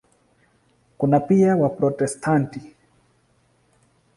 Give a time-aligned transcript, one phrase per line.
[0.97, 2.75] Kuna pia Waprotestanti.